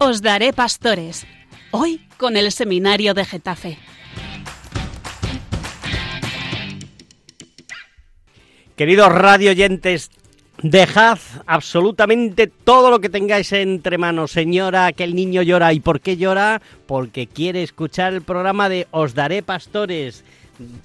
[0.00, 1.26] Os daré pastores.
[1.72, 3.78] Hoy con el seminario de Getafe.
[8.76, 10.10] Queridos radio oyentes,
[10.62, 14.30] dejad absolutamente todo lo que tengáis entre manos.
[14.30, 15.72] Señora, que el niño llora.
[15.72, 16.62] ¿Y por qué llora?
[16.86, 20.22] Porque quiere escuchar el programa de Os daré pastores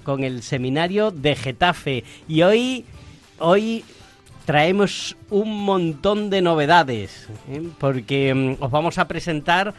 [0.04, 2.04] con el seminario de Getafe.
[2.28, 2.86] Y hoy,
[3.38, 3.86] hoy
[4.46, 7.62] traemos un montón de novedades, ¿eh?
[7.80, 9.74] porque mm, os vamos a presentar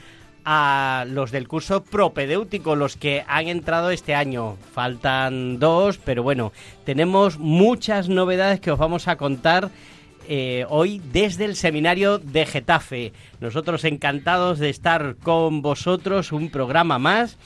[0.44, 4.56] a los del curso propedéutico, los que han entrado este año.
[4.72, 6.52] Faltan dos, pero bueno,
[6.84, 9.70] tenemos muchas novedades que os vamos a contar
[10.28, 13.12] eh, hoy desde el seminario de Getafe.
[13.40, 17.38] Nosotros encantados de estar con vosotros, un programa más.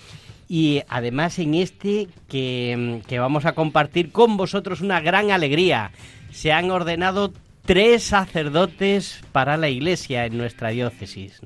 [0.50, 5.92] Y además en este que, que vamos a compartir con vosotros una gran alegría.
[6.30, 7.32] Se han ordenado
[7.64, 11.40] tres sacerdotes para la iglesia en nuestra diócesis.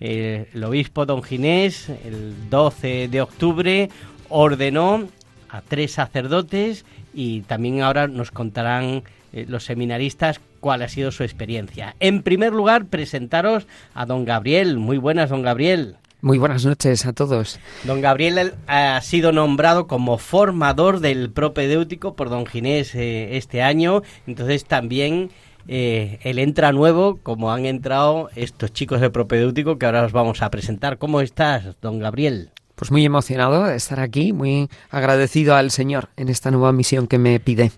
[0.00, 3.90] el obispo don Ginés, el 12 de octubre,
[4.28, 5.08] ordenó
[5.48, 9.02] a tres sacerdotes y también ahora nos contarán
[9.32, 11.96] eh, los seminaristas cuál ha sido su experiencia.
[12.00, 14.78] En primer lugar, presentaros a don Gabriel.
[14.78, 15.96] Muy buenas, don Gabriel.
[16.20, 17.60] Muy buenas noches a todos.
[17.84, 24.02] Don Gabriel ha sido nombrado como formador del propedéutico por don Ginés eh, este año,
[24.26, 25.30] entonces también
[25.68, 30.42] eh, él entra nuevo, como han entrado estos chicos de propedéutico que ahora os vamos
[30.42, 30.98] a presentar.
[30.98, 32.50] ¿Cómo estás, don Gabriel?
[32.74, 37.18] Pues muy emocionado de estar aquí, muy agradecido al Señor en esta nueva misión que
[37.18, 37.70] me pide.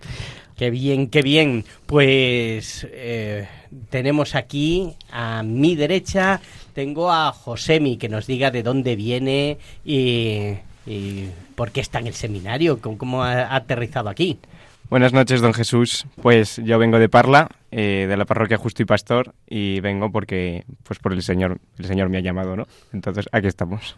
[0.60, 1.64] Qué bien, qué bien.
[1.86, 3.48] Pues eh,
[3.88, 10.54] tenemos aquí a mi derecha, tengo a Josemi que nos diga de dónde viene y,
[10.86, 14.38] y por qué está en el seminario, cómo, cómo ha aterrizado aquí.
[14.90, 16.04] Buenas noches, don Jesús.
[16.20, 20.64] Pues yo vengo de Parla, eh, de la parroquia Justo y Pastor, y vengo porque,
[20.82, 22.66] pues por el Señor, el Señor me ha llamado, ¿no?
[22.92, 23.96] Entonces aquí estamos.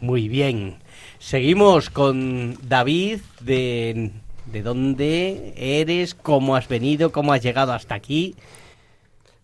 [0.00, 0.76] Muy bien.
[1.18, 4.12] Seguimos con David de,
[4.46, 8.34] de dónde eres, cómo has venido, cómo has llegado hasta aquí.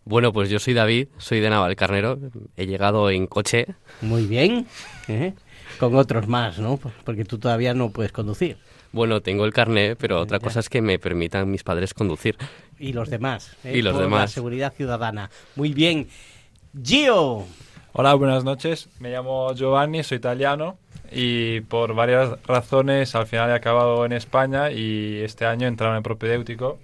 [0.06, 2.16] Bueno, pues yo soy David, soy de Navalcarnero,
[2.56, 3.66] he llegado en coche.
[4.02, 4.68] Muy bien.
[5.08, 5.34] ¿eh?
[5.80, 6.78] Con otros más, ¿no?
[7.04, 8.56] Porque tú todavía no puedes conducir.
[8.92, 12.36] Bueno, tengo el carnet, pero otra cosa es que me permitan mis padres conducir.
[12.78, 13.56] Y los demás.
[13.64, 13.78] ¿eh?
[13.78, 14.20] Y los Por demás.
[14.20, 15.28] La seguridad ciudadana.
[15.56, 16.06] Muy bien.
[16.80, 17.44] Gio.
[17.92, 18.88] Hola, buenas noches.
[19.00, 20.78] Me llamo Giovanni, soy italiano
[21.10, 25.94] y por varias razones al final he acabado en España y este año he entrado
[25.94, 26.78] en el propedéutico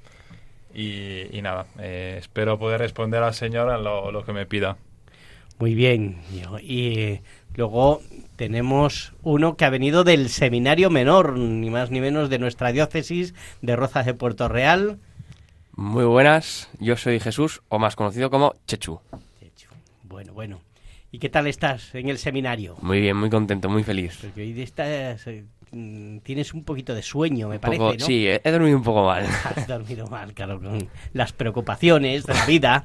[0.74, 4.76] y, y nada, eh, espero poder responder al Señor a lo, lo que me pida.
[5.58, 6.18] Muy bien.
[6.60, 7.22] Y eh,
[7.54, 8.00] luego
[8.36, 13.34] tenemos uno que ha venido del seminario menor, ni más ni menos de nuestra diócesis
[13.60, 14.98] de Rozas de Puerto Real.
[15.74, 19.00] Muy buenas, yo soy Jesús, o más conocido como Chechu.
[20.02, 20.60] Bueno, bueno.
[21.10, 22.76] ¿Y qué tal estás en el seminario?
[22.82, 24.18] Muy bien, muy contento, muy feliz.
[24.20, 25.44] Porque hoy estás, eh,
[26.22, 28.06] tienes un poquito de sueño, me Un parece, poco- ¿no?
[28.06, 29.24] Sí, he, dormido un poco mal.
[29.56, 32.84] Has dormido mal, claro, con las preocupaciones de la vida.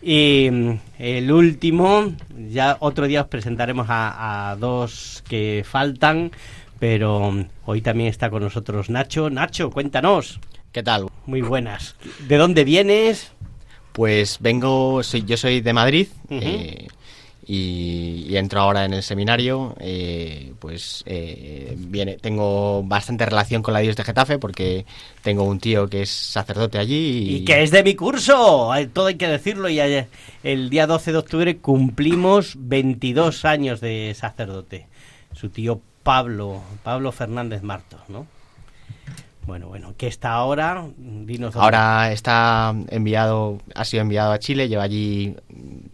[0.00, 2.12] Y mm, el último,
[2.48, 6.32] ya otro día os presentaremos a, a dos que faltan,
[6.80, 9.30] pero mm, hoy también está con nosotros Nacho.
[9.30, 10.40] Nacho, cuéntanos.
[10.72, 11.08] ¿Qué tal?
[11.26, 11.96] Muy buenas.
[12.26, 13.32] ¿De dónde vienes?
[13.92, 16.88] Pues vengo, soy, yo soy de Madrid eh,
[17.44, 19.74] y, entro ahora en el seminario.
[19.80, 24.86] eh, pues eh, viene, tengo bastante relación con la Dios de Getafe porque
[25.22, 27.28] tengo un tío que es sacerdote allí.
[27.28, 29.68] Y, Y que es de mi curso, todo hay que decirlo.
[29.68, 29.80] Y
[30.42, 34.86] el día 12 de octubre cumplimos 22 años de sacerdote.
[35.34, 38.26] Su tío Pablo, Pablo Fernández Martos, ¿no?
[39.46, 41.64] Bueno, bueno, que está ahora, dinos dónde.
[41.64, 45.34] Ahora está enviado, ha sido enviado a Chile, lleva allí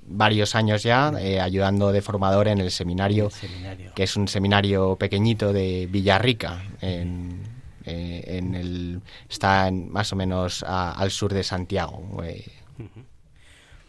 [0.07, 3.93] varios años ya eh, ayudando de formador en el seminario, El seminario.
[3.95, 7.41] que es un seminario pequeñito de Villarrica, en,
[7.87, 9.01] eh, en el,
[9.31, 12.23] está en- más o menos a- al sur de Santiago.
[12.25, 12.45] eh.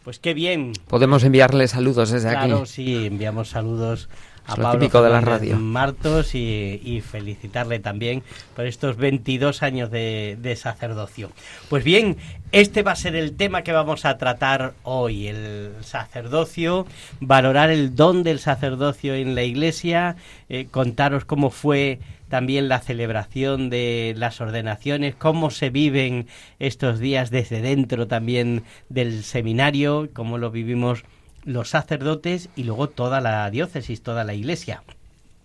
[0.04, 0.72] Pues qué bien.
[0.88, 2.66] Podemos enviarle saludos desde Claro, aquí.
[2.66, 4.08] sí, enviamos saludos
[4.46, 5.56] a Es lo Pablo típico de la radio.
[5.56, 8.22] Martos y, y felicitarle también
[8.54, 11.30] por estos 22 años de, de sacerdocio.
[11.68, 12.16] Pues bien,
[12.52, 16.86] este va a ser el tema que vamos a tratar hoy, el sacerdocio,
[17.20, 20.16] valorar el don del sacerdocio en la iglesia,
[20.48, 26.26] eh, contaros cómo fue también la celebración de las ordenaciones, cómo se viven
[26.58, 31.04] estos días desde dentro también del seminario, cómo lo vivimos
[31.44, 34.82] los sacerdotes y luego toda la diócesis, toda la iglesia.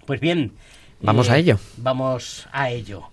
[0.05, 0.53] Pues bien,
[1.01, 1.59] Vamos a ello.
[1.77, 3.03] Vamos a ello.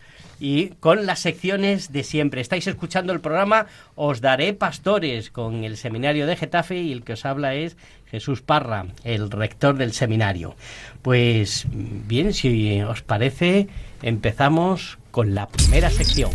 [0.41, 2.41] Y con las secciones de siempre.
[2.41, 7.13] Estáis escuchando el programa Os Daré Pastores con el seminario de Getafe y el que
[7.13, 7.77] os habla es
[8.11, 10.57] Jesús Parra, el rector del seminario.
[11.03, 13.69] Pues bien, si os parece,
[14.03, 16.33] empezamos con la primera sección.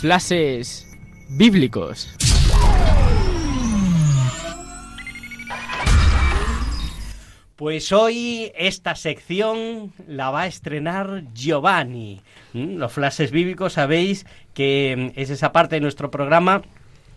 [0.00, 0.86] Flashes
[1.28, 2.19] bíblicos.
[7.60, 12.22] Pues hoy esta sección la va a estrenar Giovanni.
[12.54, 12.76] ¿Mm?
[12.76, 14.24] Los flashes bíblicos sabéis
[14.54, 16.62] que mm, es esa parte de nuestro programa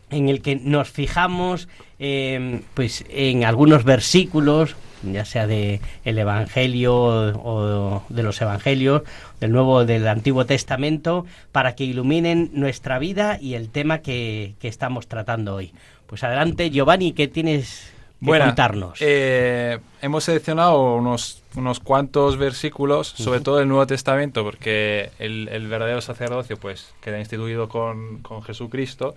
[0.09, 6.93] en el que nos fijamos eh, pues en algunos versículos ya sea de el Evangelio
[6.93, 9.03] o de los Evangelios,
[9.39, 14.67] del Nuevo del Antiguo Testamento, para que iluminen nuestra vida y el tema que, que
[14.67, 15.71] estamos tratando hoy.
[16.05, 17.92] Pues adelante, Giovanni, ¿qué tienes
[18.25, 18.97] Bueno, contarnos?
[19.01, 25.67] eh, hemos seleccionado unos, unos cuantos versículos, sobre todo del Nuevo Testamento, porque el, el
[25.67, 29.15] verdadero sacerdocio pues queda instituido con, con Jesucristo,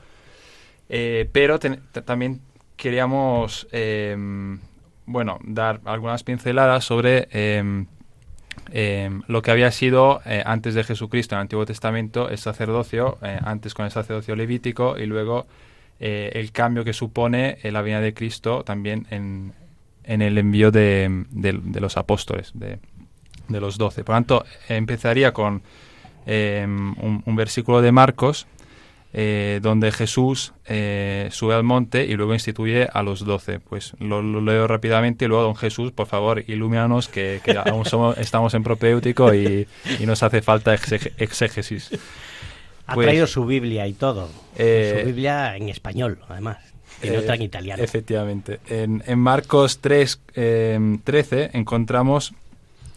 [0.88, 2.40] eh, pero ten- también
[2.76, 4.16] queríamos eh,
[5.06, 7.84] bueno, dar algunas pinceladas sobre eh,
[8.72, 13.18] eh, lo que había sido eh, antes de Jesucristo en el Antiguo Testamento el sacerdocio,
[13.22, 15.46] eh, antes con el sacerdocio levítico y luego
[16.00, 19.52] eh, el cambio que supone eh, la venida de Cristo también en,
[20.04, 22.78] en el envío de, de- los apóstoles, de,
[23.48, 24.04] de los doce.
[24.04, 25.62] Por lo tanto, empezaría con
[26.26, 28.46] eh, un, versículo de Marcos
[29.62, 30.52] donde Jesús
[31.30, 33.60] sube al monte y luego instituye a los doce.
[33.60, 38.18] Pues lo, leo rápidamente y luego, don Jesús, por favor, ilumínanos que, que aún somos-
[38.18, 39.66] estamos en propéutico y,
[40.04, 41.90] nos hace falta exégesis.
[42.86, 44.28] Ha pues, traído su Biblia y todo.
[44.56, 46.58] eh, su Biblia en español, además.
[47.02, 47.82] Y Eh, otra en italiano.
[47.82, 48.60] Efectivamente.
[48.68, 52.32] En, en Marcos 3, eh, 13 encontramos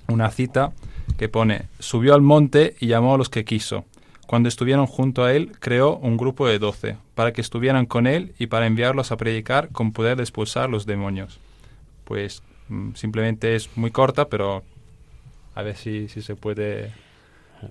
[0.08, 0.72] una cita
[1.18, 3.86] que pone, subió al monte y llamó a los que quiso.
[4.26, 8.34] Cuando estuvieron junto a él, creó un grupo de doce, para que estuvieran con él
[8.38, 11.40] y para enviarlos a predicar con poder de expulsar los demonios.
[12.06, 14.64] Pues mm, simplemente es muy corta, pero
[15.56, 16.92] a ver si, si se puede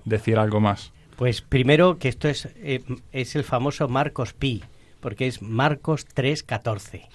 [0.03, 0.91] decir algo más.
[1.19, 2.81] Pues primero que esto es, eh,
[3.11, 4.63] es el famoso Marcos Pi,
[5.01, 6.93] porque es Marcos 3.14.
[6.93, 7.07] ¿eh?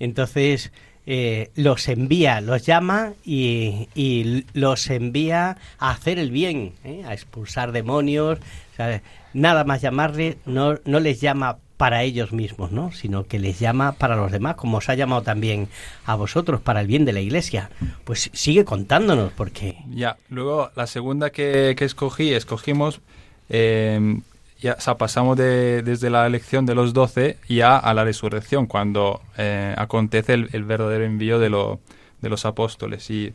[0.00, 0.72] Entonces
[1.06, 7.04] eh, los envía, los llama y, y los envía a hacer el bien, ¿eh?
[7.06, 8.40] a expulsar demonios.
[8.72, 9.00] o sea,
[9.34, 12.92] nada más llamarle, no, no les llama para ellos mismos, ¿no?
[12.92, 15.66] sino que les llama para los demás, como os ha llamado también
[16.04, 17.70] a vosotros, para el bien de la iglesia.
[18.04, 23.00] Pues sigue contándonos, porque Ya, luego la segunda que, que escogí, escogimos,
[23.48, 24.20] eh,
[24.60, 29.74] ya, pasamos de, desde la elección de los doce ya a la resurrección, cuando eh,
[29.78, 31.80] acontece el, el verdadero envío de, lo,
[32.20, 33.08] de los apóstoles.
[33.08, 33.32] Y,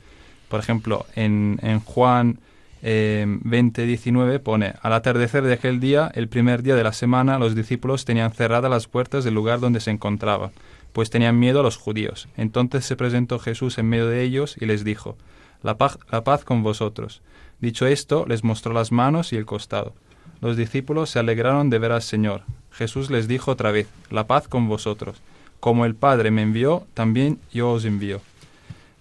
[0.50, 2.38] por ejemplo, en, en Juan
[2.87, 7.39] eh, 20, 19 pone, al atardecer de aquel día, el primer día de la semana,
[7.39, 10.51] los discípulos tenían cerradas las puertas del lugar donde se encontraba,
[10.93, 12.27] pues tenían miedo a los judíos.
[12.37, 15.17] Entonces se presentó Jesús en medio de ellos y les dijo,
[15.63, 17.23] la paz, la paz con vosotros.
[17.59, 19.95] Dicho esto, les mostró las manos y el costado.
[20.39, 22.43] Los discípulos se alegraron de ver al Señor.
[22.69, 25.23] Jesús les dijo otra vez, la paz con vosotros.
[25.59, 28.21] Como el Padre me envió, también yo os envío.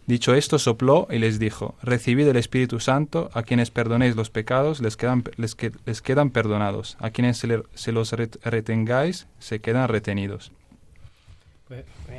[0.06, 4.80] Dicho esto, sopló y les dijo, Recibid el Espíritu Santo, a quienes perdonéis los pecados,
[4.80, 7.46] les quedan, les que- les quedan perdonados, a quienes se,
[7.92, 10.52] los ret- retengáis, se quedan retenidos.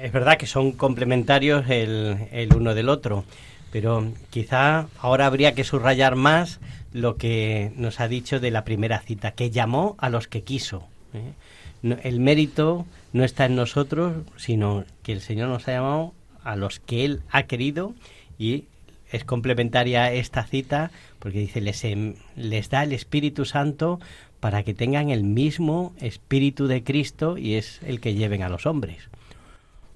[0.02, 3.24] Es verdad que son complementarios el, el uno del otro,
[3.72, 6.60] pero quizá ahora habría que subrayar más
[6.92, 10.88] lo que nos ha dicho de la primera cita, que llamó a los que quiso.
[11.14, 11.34] ¿eh?
[12.04, 16.14] El mérito no está en nosotros, sino que el Señor nos ha llamado
[16.46, 17.94] a los que Él ha querido
[18.40, 18.64] y
[19.12, 24.00] es complementaria esta cita porque dice, les, em- les da el Espíritu Santo
[24.40, 28.66] para que tengan el mismo Espíritu de Cristo y es el que lleven a los
[28.66, 29.10] hombres.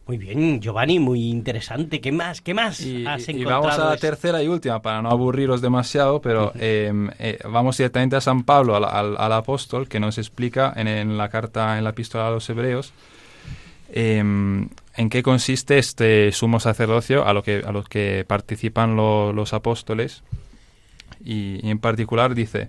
[0.07, 2.01] Muy bien, Giovanni, muy interesante.
[2.01, 2.41] ¿Qué más?
[2.41, 3.61] ¿Qué más Y, has y encontrado?
[3.61, 7.77] vamos a la es- tercera y última, para no aburriros demasiado, pero eh, eh, vamos
[7.77, 11.77] directamente a San Pablo, al, al- al apóstol, que nos explica en, en la carta,
[11.77, 12.91] en la epístola a los hebreos,
[13.91, 14.23] eh,
[14.99, 19.53] en qué consiste este sumo sacerdocio a lo que, a los que participan lo- los
[19.53, 20.23] apóstoles.
[21.23, 22.67] Y, y en particular dice,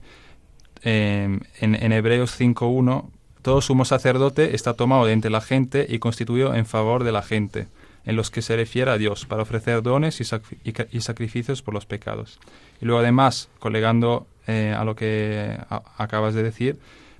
[0.83, 3.11] eh, en, en Hebreos 5.1,
[3.43, 7.23] todo sumo sacerdote está tomado de entre la gente y constituido en favor de la
[7.23, 7.67] gente,
[8.05, 11.75] en los que se refiere a Dios, para ofrecer dones y, sacri- y sacrificios por
[11.75, 12.39] los pecados.
[12.81, 15.59] Y luego además, colegando eh, a lo que
[15.97, 16.79] acabas de decir,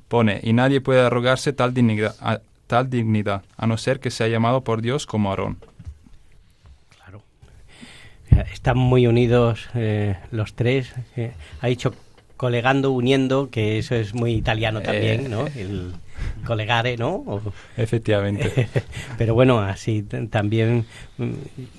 [0.09, 4.63] pone, y nadie puede arrogarse tal dignidad, tal dignidad, a no ser que sea llamado
[4.63, 5.59] por Dios como Aarón.
[6.97, 7.21] Claro.
[8.53, 10.95] Están muy unidos eh, los tres.
[11.17, 11.93] eh, ha dicho
[12.37, 15.47] colegando, uniendo, que eso es muy italiano también, Eh, ¿no?
[15.49, 15.95] El,
[16.47, 17.11] colegare, ¿no?
[17.27, 17.41] O-
[17.77, 18.69] Efectivamente.
[19.19, 20.85] Pero bueno, así también
[21.19, 21.31] mm,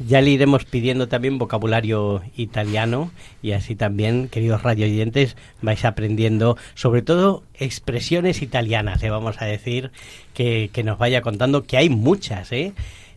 [0.08, 7.02] ya le iremos pidiendo también vocabulario italiano y así también, queridos radioyentes, vais aprendiendo sobre
[7.02, 9.92] todo expresiones italianas, le vamos a decir,
[10.34, 12.74] que, que nos vaya contando, que hay muchas, ¿eh?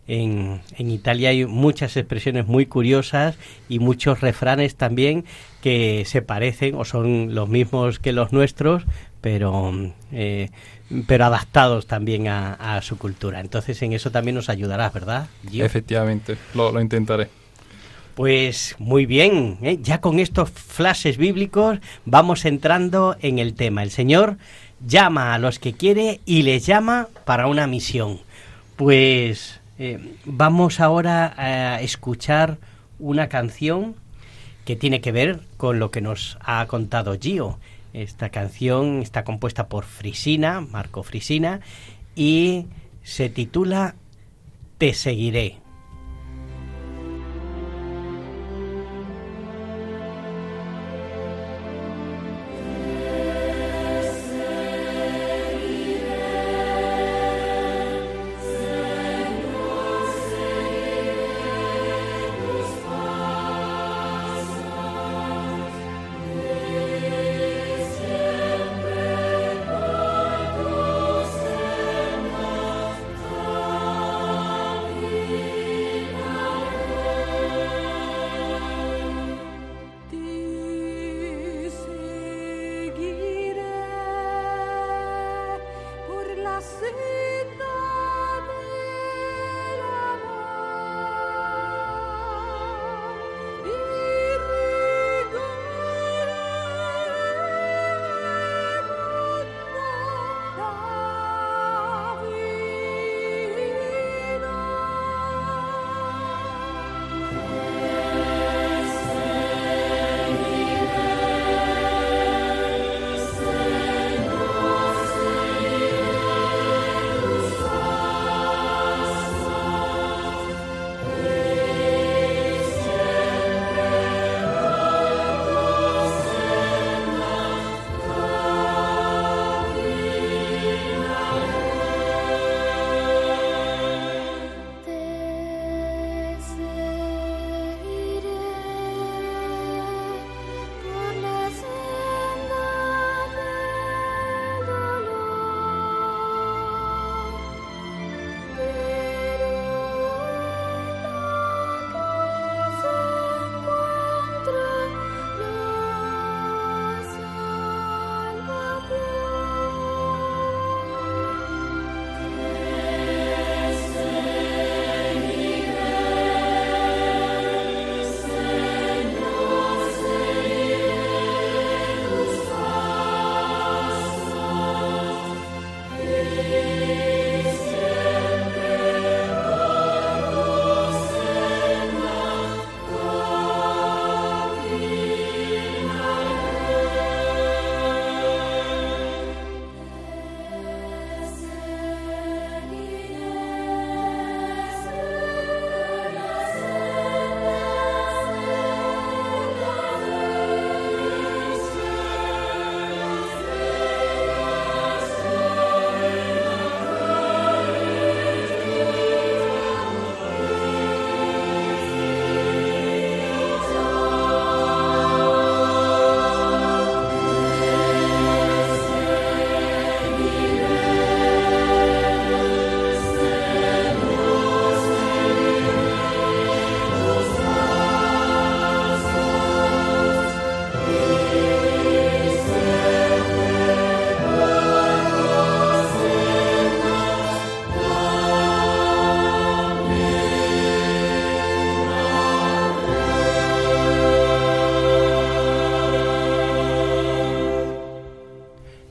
[0.06, 3.38] En, en Italia hay muchas expresiones muy curiosas
[3.70, 5.24] y muchos refranes también
[5.62, 8.82] que se parecen o son los mismos que los nuestros,
[9.22, 9.72] pero,
[10.12, 10.50] eh,
[11.06, 13.40] pero adaptados también a, a su cultura.
[13.40, 15.28] Entonces en eso también nos ayudarás, ¿verdad?
[15.48, 15.64] Gio?
[15.64, 17.28] Efectivamente, lo, lo intentaré.
[18.14, 19.78] Pues muy bien, ¿eh?
[19.82, 23.82] ya con estos flashes bíblicos vamos entrando en el tema.
[23.82, 24.36] El Señor
[24.86, 28.20] llama a los que quiere y les llama para una misión.
[28.76, 32.58] Pues eh, vamos ahora a escuchar
[33.00, 33.96] una canción
[34.64, 37.58] que tiene que ver con lo que nos ha contado Gio.
[37.94, 41.60] Esta canción está compuesta por Frisina, Marco Frisina,
[42.16, 42.66] y
[43.04, 43.94] se titula
[44.78, 45.63] Te seguiré.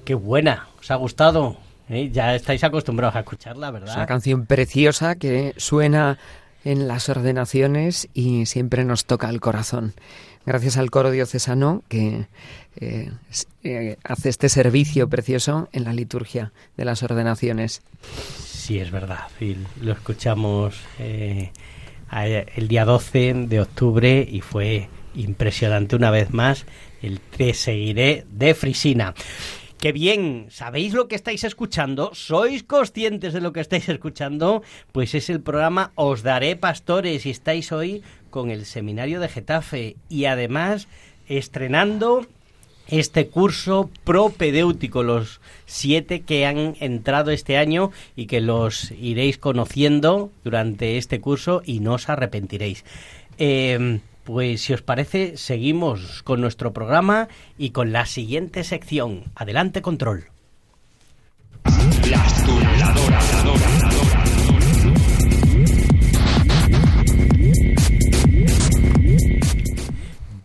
[0.05, 1.57] Qué buena, os ha gustado.
[1.89, 2.09] ¿eh?
[2.11, 3.95] Ya estáis acostumbrados a escucharla, Es ¿verdad?
[3.95, 6.17] una canción preciosa que suena
[6.65, 9.93] en las ordenaciones y siempre nos toca el corazón.
[10.45, 12.27] Gracias al coro diocesano que
[12.75, 13.11] eh,
[13.63, 17.81] eh, hace este servicio precioso en la liturgia de las ordenaciones.
[18.45, 19.27] Sí, es verdad.
[19.81, 26.65] Lo escuchamos el día 12 de octubre y fue impresionante una vez más
[27.01, 29.13] el Te seguiré de Frisina.
[29.83, 32.11] Qué bien, ¿sabéis lo que estáis escuchando?
[32.13, 34.63] ¿Sois conscientes de lo que estáis escuchando?
[34.93, 39.97] Pues es el programa Os Daré Pastores y estáis hoy con el Seminario de Getafe
[40.07, 40.87] y además
[41.27, 42.25] estrenando
[42.87, 50.31] este curso propedéutico, los siete que han entrado este año y que los iréis conociendo
[50.45, 52.85] durante este curso y no os arrepentiréis.
[53.37, 57.27] Eh, pues si os parece, seguimos con nuestro programa
[57.57, 59.25] y con la siguiente sección.
[59.35, 60.25] Adelante, control.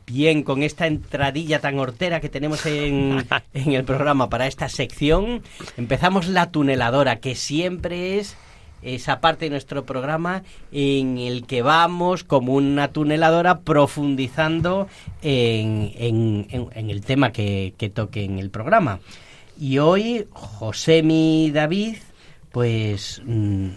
[0.07, 5.43] Bien, con esta entradilla tan hortera que tenemos en, en el programa para esta sección,
[5.77, 8.37] empezamos la tuneladora, que siempre es
[8.83, 10.43] esa parte de nuestro programa
[10.73, 14.89] en el que vamos como una tuneladora profundizando
[15.23, 19.01] en, en- el tema que, que toque en el programa.
[19.61, 21.97] Y hoy, Josemi David,
[22.53, 23.69] pues, mm,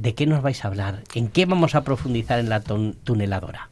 [0.00, 1.02] ¿de qué nos vais a hablar?
[1.14, 3.70] ¿En qué vamos a profundizar en la tuneladora?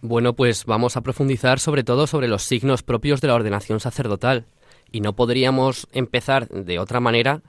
[0.00, 4.46] Bueno, pues vamos a profundizar sobre todo sobre los signos propios de la ordenación sacerdotal.
[4.92, 7.42] Y no podríamos empezar de otra manera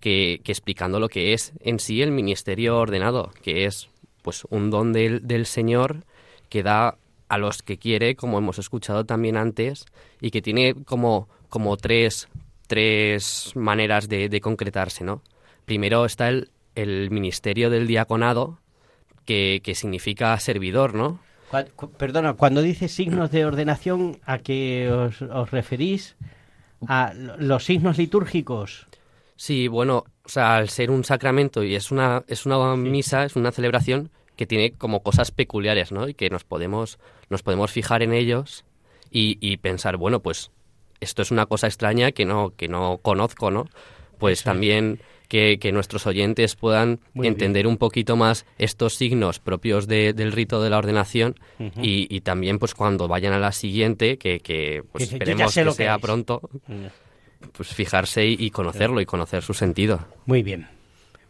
[0.00, 3.88] que, explicando lo que es en sí el ministerio ordenado, que es
[4.22, 6.04] pues un don del, del Señor
[6.48, 6.96] que da
[7.28, 9.84] a los que quiere, como hemos escuchado también antes,
[10.20, 12.28] y que tiene como, como tres,
[12.68, 15.22] tres maneras de, de concretarse, ¿no?
[15.64, 18.58] Primero está el, el ministerio del diaconado,
[19.24, 21.18] que, que significa servidor, ¿no?
[21.98, 26.16] Perdona, cuando dice signos de ordenación, ¿a qué os, os referís?
[26.86, 28.86] ¿A lo- los signos litúrgicos?
[29.36, 33.36] Sí, bueno, o sea, al ser un sacramento y es una, es una misa, es
[33.36, 36.08] una celebración que tiene como cosas peculiares, ¿no?
[36.08, 36.98] Y que nos podemos,
[37.30, 38.64] nos podemos fijar en ellos
[39.10, 40.50] y, y pensar, bueno, pues
[41.00, 43.66] esto es una cosa extraña que no, que no conozco, ¿no?
[44.18, 49.86] Pues también que, que nuestros oyentes puedan Muy entender un poquito más estos signos propios
[49.86, 51.34] de- del rito de la ordenación
[51.82, 55.44] y, y también pues cuando vayan a la siguiente, que, que pues Dice, "Yo ya
[55.46, 56.00] esperemos que lo que sea es".
[56.00, 56.40] pronto,
[57.52, 60.06] pues fijarse y, y conocerlo y conocer su sentido.
[60.26, 60.68] Muy bien.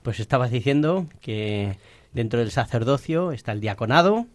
[0.02, 1.78] Pues estabas diciendo que
[2.12, 4.26] dentro del sacerdocio está el diaconado.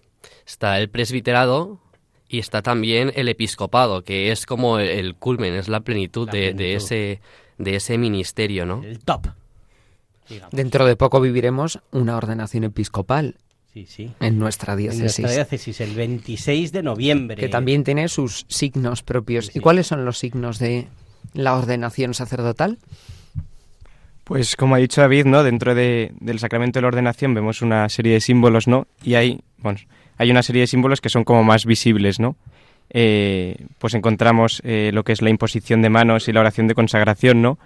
[0.45, 1.79] Está el presbiterado
[2.27, 6.33] y está también el episcopado, que es como el, el culmen, es la plenitud, La
[6.33, 7.19] de, ese
[7.57, 8.83] de ese ministerio, ¿no?
[8.83, 9.27] El top.
[10.29, 10.51] digamos.
[10.53, 13.35] Dentro de poco viviremos una ordenación episcopal
[13.73, 14.11] Sí, sí.
[14.19, 17.37] en nuestra En diócesis, nuestra diócesis, el 26 de noviembre.
[17.37, 19.45] que también tiene sus signos propios.
[19.47, 19.59] Sí, sí.
[19.59, 20.87] ¿Y cuáles son los signos de
[21.33, 22.77] la ordenación sacerdotal?
[24.23, 25.43] Pues como ha dicho David, ¿no?
[25.43, 28.87] Dentro de- del sacramento de la ordenación vemos una serie de símbolos, ¿no?
[29.03, 29.79] Y hay, bueno,
[30.17, 32.35] hay una serie de símbolos que son como más visibles, ¿no?
[32.93, 36.75] Eh, pues encontramos eh, lo que es la imposición de manos y la oración de
[36.75, 37.57] consagración, ¿no?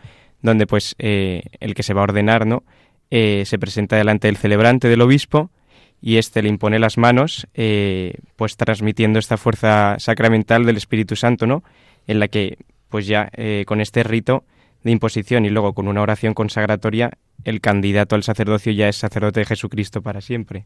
[0.41, 2.63] Donde pues eh, el que se va a ordenar, ¿no?
[3.11, 5.49] Se presenta delante del celebrante del obispo
[6.01, 7.47] y éste le impone las manos,
[8.35, 11.63] pues transmitiendo esta fuerza sacramental del Espíritu Santo, ¿no?
[12.07, 12.57] En la que,
[12.95, 14.45] pues ya eh, con este rito
[14.85, 17.11] de imposición y luego con una oración consagratoria,
[17.43, 20.63] el candidato al sacerdocio ya es sacerdote de Jesucristo para siempre.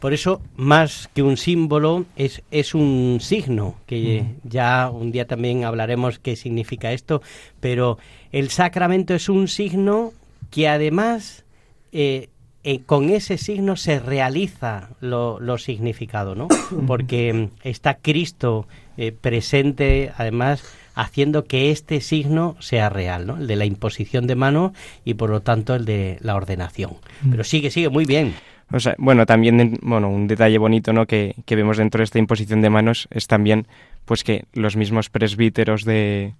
[0.00, 5.64] Por eso, más que un símbolo, es, es un signo, que ya un día también
[5.64, 7.22] hablaremos qué significa esto,
[7.60, 7.98] pero
[8.32, 10.12] el sacramento es un signo
[10.50, 11.44] que además
[11.92, 12.30] eh,
[12.62, 16.48] eh, con ese signo se realiza lo, lo significado, ¿no?
[16.88, 20.62] Porque mm, está Cristo eh, presente, además,
[20.94, 23.36] haciendo que este signo sea real, ¿no?
[23.36, 24.72] El de la imposición de mano
[25.04, 26.92] y, por lo tanto, el de la ordenación.
[27.30, 28.34] Pero sigue, sigue, muy bien.
[28.72, 31.06] O sea, bueno, también en- bueno, un detalle bonito ¿no?
[31.06, 33.66] que, que vemos dentro de esta imposición de manos es también
[34.04, 36.34] pues que los mismos presbíteros de,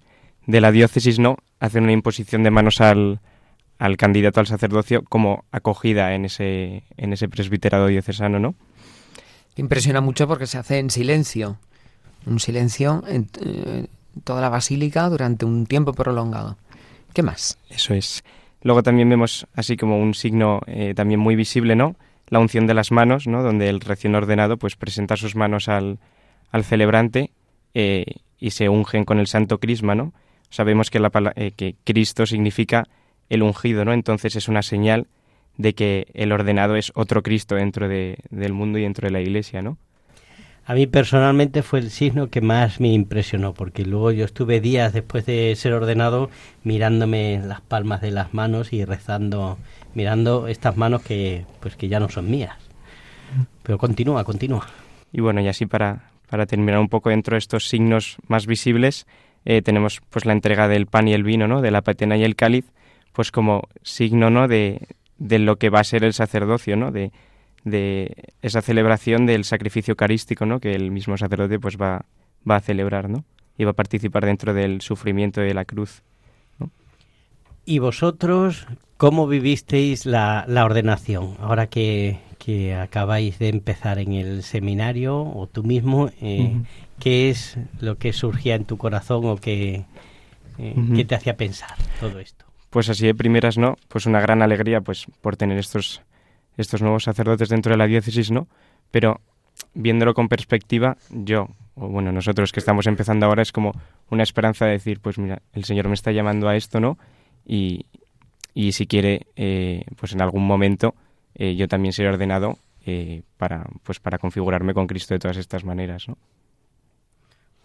[0.47, 3.19] de la diócesis no hacen una imposición de manos al,
[3.79, 8.55] al candidato al sacerdocio como acogida en ese, en ese presbiterado diocesano, ¿no?
[9.57, 11.59] Impresiona mucho porque se hace en silencio.
[12.27, 13.87] Un silencio en eh,
[14.25, 16.57] toda la basílica durante un tiempo prolongado.
[17.13, 17.59] ¿Qué más?
[17.69, 18.23] Eso es.
[18.63, 21.97] Luego también vemos así como un signo eh, también muy visible, ¿no?
[22.29, 23.43] La unción de las manos, ¿no?
[23.43, 25.99] Donde el recién ordenado pues presenta sus manos al,
[26.53, 27.31] al celebrante
[27.75, 28.05] eh,
[28.39, 30.13] y se ungen con el santo crisma, ¿no?
[30.51, 32.87] Sabemos que, la, eh, que Cristo significa
[33.29, 33.93] el ungido, ¿no?
[33.93, 35.07] Entonces es una señal
[35.57, 39.21] de que el ordenado es otro Cristo dentro de- del mundo y dentro de la
[39.21, 39.77] iglesia, ¿no?
[40.71, 44.93] A mí personalmente fue el signo que más me impresionó, porque luego yo estuve días
[44.93, 46.31] después de ser ordenado
[46.63, 49.59] mirándome las palmas de las manos y rezando,
[49.95, 52.57] mirando estas manos que pues que ya no son mías.
[53.65, 54.65] Pero continúa, continúa.
[55.11, 59.09] Y bueno, y así para, para terminar un poco dentro de estos signos más visibles,
[59.47, 61.63] eh, tenemos pues la entrega del pan y el vino, ¿no?
[61.63, 62.67] De la patena y el cáliz,
[63.13, 64.47] pues como signo, ¿no?
[64.47, 64.87] De,
[65.19, 66.93] de lo que va a ser el sacerdocio, ¿no?
[66.93, 67.11] De,
[67.65, 70.61] de esa celebración del sacrificio eucarístico, ¿no?
[70.61, 72.05] Que el mismo sacerdote pues va,
[72.49, 73.25] va a celebrar, ¿no?
[73.59, 76.03] Y va a participar dentro del sufrimiento de la cruz.
[77.65, 81.37] ¿Y vosotros cómo vivisteis la, la ordenación?
[81.41, 86.57] Ahora que, que acabáis de empezar en el seminario o tú mismo, eh.
[86.99, 89.85] ¿qué es lo que surgía en tu corazón o que,
[90.59, 92.47] eh, qué te hacía pensar todo esto?
[92.71, 93.77] Pues así de primeras, ¿no?
[93.89, 96.03] Pues una gran alegría, pues, por tener estos,
[96.61, 98.47] estos nuevos sacerdotes dentro de la diócesis, ¿no?
[98.91, 99.21] Pero
[99.75, 103.73] viéndolo con perspectiva, yo, o bueno, nosotros que estamos empezando ahora, es como
[104.11, 106.99] una esperanza de decir, pues mira, el Señor me está llamando a esto, ¿no?
[107.47, 107.87] Y,
[108.55, 110.95] y si quiere, eh, pues en algún momento
[111.35, 115.65] eh, yo también seré ordenado eh, para, pues para configurarme con Cristo de todas estas
[115.65, 116.17] maneras, ¿no?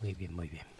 [0.01, 0.74] Muy bien, muy bien.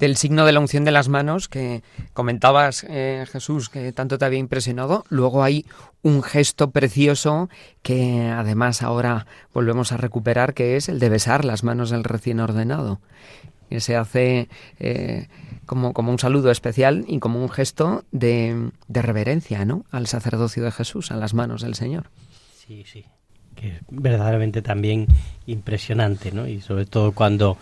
[0.00, 1.82] Del signo de la unción de las manos que
[2.14, 5.04] comentabas, eh, Jesús, que tanto te había impresionado.
[5.10, 5.66] Luego hay
[6.00, 7.50] un gesto precioso
[7.82, 12.40] que además ahora volvemos a recuperar, que es el de besar las manos del recién
[12.40, 12.98] ordenado.
[13.68, 15.28] Que se hace eh,
[15.66, 19.84] como, como un saludo especial y como un gesto de, de reverencia ¿no?
[19.90, 22.08] al sacerdocio de Jesús, a las manos del Señor.
[22.66, 23.04] Sí, sí.
[23.54, 25.08] Que es verdaderamente también
[25.44, 26.48] impresionante, ¿no?
[26.48, 27.58] Y sobre todo cuando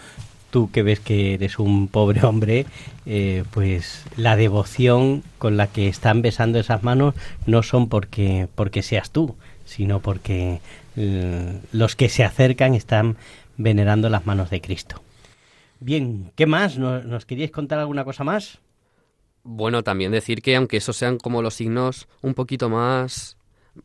[0.51, 2.67] tú que ves que eres un pobre hombre,
[3.07, 7.15] eh, pues la devoción con la que están besando esas manos
[7.47, 10.61] no son porque, porque seas tú, sino porque
[10.97, 13.17] eh, los que se acercan están
[13.57, 15.03] venerando las manos de Cristo.
[15.81, 16.79] Bien, ¿qué más?
[16.79, 18.59] ¿Nos, nos queríais contar alguna cosa más?
[19.45, 23.37] Bueno, también decir que aunque esos sean como los signos un poquito más,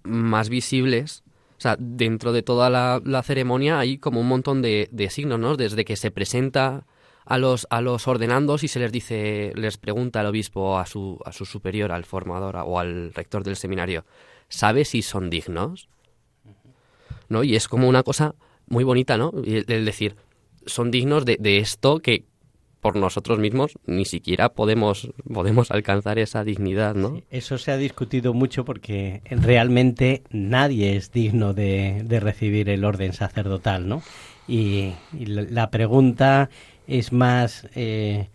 [0.03, 1.22] más visibles,
[1.63, 5.55] sea, dentro de toda la, la ceremonia hay como un montón de, de signos, ¿no?
[5.55, 6.85] Desde que se presenta
[7.25, 11.19] a los, a los ordenandos y se les dice, les pregunta el obispo a su,
[11.25, 14.05] a su superior, al formador o al rector del seminario,
[14.49, 15.89] ¿sabe si son dignos?
[17.29, 17.43] ¿No?
[17.43, 18.35] Y es como una cosa
[18.67, 19.31] muy bonita, ¿no?
[19.45, 20.15] El, el decir,
[20.65, 22.25] son dignos de, de esto que
[22.83, 27.21] por nosotros mismos ni siquiera podemos, podemos alcanzar esa dignidad, ¿no?
[27.31, 33.13] Eso se ha discutido mucho porque realmente nadie es digno de, de recibir el orden
[33.13, 34.03] sacerdotal, ¿no?
[34.47, 36.49] Y, la pregunta
[36.85, 38.27] es más, eh,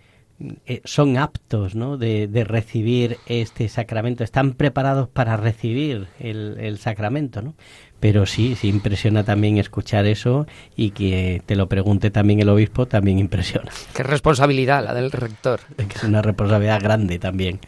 [0.66, 1.96] eh, ¿son aptos, ¿no?
[1.96, 4.22] De, de recibir este sacramento?
[4.24, 7.54] ¿Están preparados para recibir el, el sacramento, ¿no?
[8.00, 10.46] Pero sí, sí impresiona también escuchar eso
[10.76, 13.72] y que te lo pregunte también el obispo también impresiona.
[13.92, 15.60] Qué responsabilidad la del rector.
[15.76, 17.58] Es una responsabilidad grande también.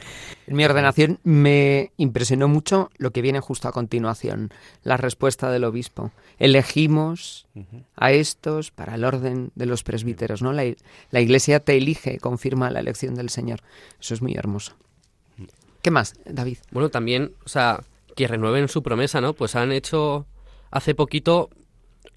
[0.50, 4.50] En mi ordenación me impresionó mucho lo que viene justo a continuación,
[4.82, 6.10] la respuesta del obispo.
[6.40, 7.46] Elegimos
[7.94, 10.52] a estos para el orden de los presbíteros, ¿no?
[10.52, 10.64] La,
[11.12, 13.60] la iglesia te elige, confirma la elección del Señor.
[14.00, 14.74] Eso es muy hermoso.
[15.82, 16.58] ¿Qué más, David?
[16.72, 17.84] Bueno, también, o sea,
[18.16, 19.34] que renueven su promesa, ¿no?
[19.34, 20.26] Pues han hecho
[20.72, 21.48] hace poquito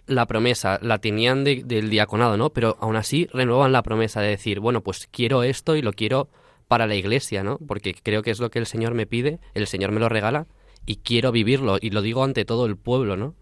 [0.08, 2.50] la promesa, la tenían de- del diaconado, ¿no?
[2.50, 6.30] Pero aún así renuevan la promesa de decir, bueno, pues quiero esto y lo quiero
[6.74, 7.60] para la iglesia, ¿no?
[7.68, 10.48] Porque creo que es lo que el Señor me pide, el Señor me lo regala
[10.88, 13.36] y quiero vivirlo y lo digo ante todo el pueblo, ¿no?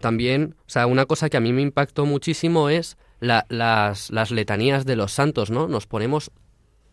[0.00, 4.84] También, o sea, una cosa que a mí me impactó muchísimo es la- las, letanías
[4.84, 5.68] de los santos, ¿no?
[5.68, 6.32] Nos ponemos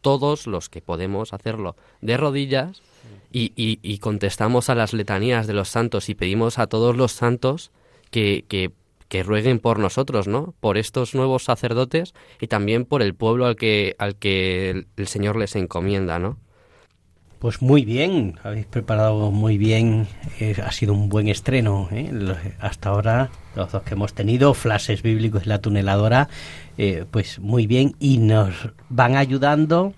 [0.02, 2.84] todos los que podemos hacerlo de rodillas
[3.32, 7.14] y, y- y contestamos a las letanías de los santos y pedimos a todos los
[7.14, 7.72] santos
[8.12, 8.72] que, que,
[9.12, 10.56] que rueguen por nosotros, ¿no?
[10.62, 15.36] Por estos nuevos sacerdotes y también por el pueblo al que, al que el, Señor
[15.36, 16.38] les encomienda, ¿no?
[17.40, 20.08] Pues muy bien, habéis preparado muy bien,
[20.40, 21.90] eh, ha sido un buen estreno.
[21.92, 22.10] ¿eh?
[22.62, 26.30] Hasta ahora, los dos que hemos tenido, flashes bíblicos y la tuneladora,
[26.78, 28.54] eh, pues muy bien y nos
[28.88, 29.94] van ayudando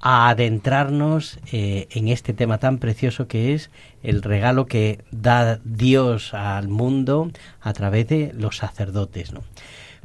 [0.00, 3.70] a adentrarnos eh, en este tema tan precioso que es
[4.02, 9.32] el regalo que da Dios al mundo a través de los sacerdotes.
[9.32, 9.42] ¿no?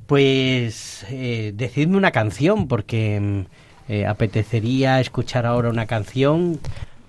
[0.05, 6.59] Pues eh, decidme una canción porque mm, eh, apetecería escuchar ahora una canción.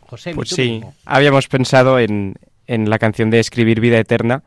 [0.00, 0.94] José, Pues sí, mismo.
[1.04, 2.36] habíamos pensado en,
[2.68, 4.44] en la canción de Escribir Vida Eterna,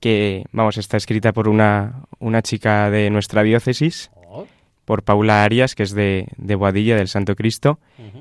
[0.00, 4.10] que, vamos, está escrita por una, una chica de nuestra diócesis,
[4.92, 7.80] por Paula Arias, que es de, de Boadilla, del Santo Cristo,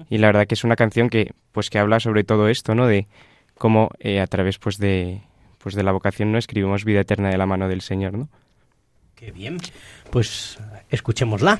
[0.09, 2.87] y la verdad que es una canción que, pues, que habla sobre todo esto, ¿no?
[2.87, 3.09] De
[3.57, 5.19] cómo eh, a través, pues, de,
[5.57, 6.37] pues, de la vocación, ¿no?
[6.37, 8.29] Escribimos vida eterna de la mano del Señor, ¿no?
[9.15, 9.57] Qué bien.
[10.11, 11.59] Pues escuchémosla.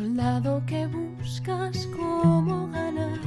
[0.00, 3.20] Soldado que buscas cómo ganar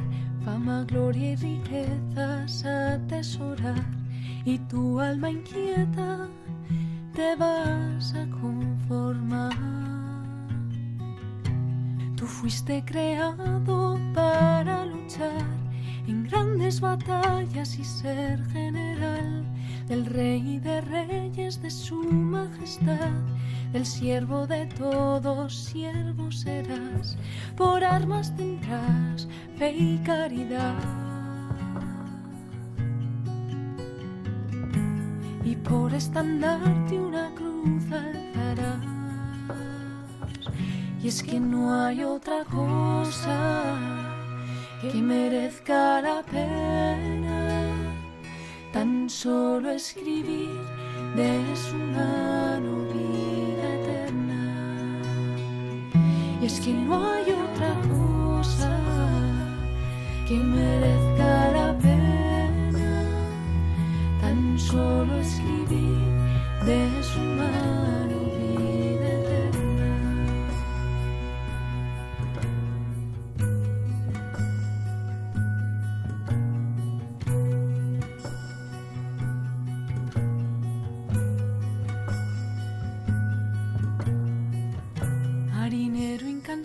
[0.44, 3.86] fama, gloria y riquezas atesorar.
[4.44, 6.28] Y tu alma inquieta
[7.14, 9.54] te vas a conformar.
[12.16, 15.46] Tú fuiste creado para luchar
[16.08, 19.46] en grandes batallas y ser general
[19.88, 23.12] del rey de reyes, de su majestad,
[23.72, 27.18] del siervo de todos, siervo serás,
[27.58, 30.76] por armas tendrás fe y caridad.
[35.44, 38.94] Y por estandarte una cruz alzarás.
[41.04, 43.74] Y es que no hay otra cosa
[44.82, 47.53] que merezca la pena
[48.74, 50.50] tan solo escribir
[51.16, 55.02] de su mano vida eterna.
[56.42, 58.72] Y es que no hay otra cosa
[60.28, 62.92] que merezca la pena
[64.20, 65.03] tan solo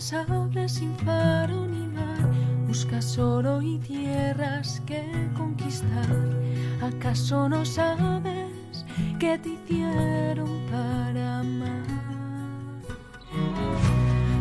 [0.08, 2.32] Incansable sin faro ni mar,
[2.66, 5.02] buscas oro y tierras que
[5.36, 6.08] conquistar.
[6.80, 8.86] ¿Acaso no sabes
[9.18, 11.82] que te hicieron para amar?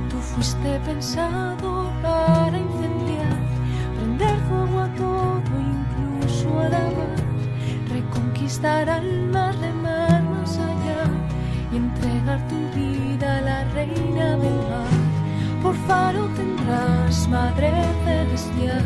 [0.10, 3.38] Tú fuiste pensado para incendiar,
[3.98, 7.16] prender fuego a todo, incluso a la mar,
[7.90, 11.04] reconquistar almas, remar más allá
[11.74, 14.67] y entregar tu vida a la reina del
[16.36, 17.72] tendrás, Madre
[18.04, 18.84] Celestial.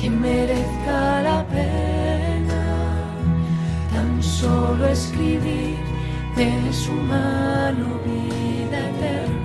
[0.00, 2.64] que merezca la pena
[3.92, 5.78] tan solo escribir
[6.36, 9.41] de su mano vida eterna.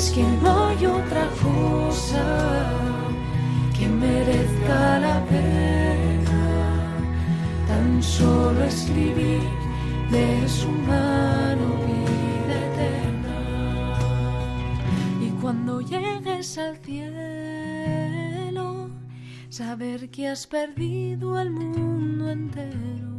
[0.00, 2.24] Es que no hay otra cosa
[3.78, 6.40] que merezca la pena
[7.68, 9.42] tan solo escribir
[10.10, 13.36] de su mano vida eterna.
[15.20, 17.28] Y cuando llegues al cielo,
[19.50, 23.10] saber que has perdido al mundo entero.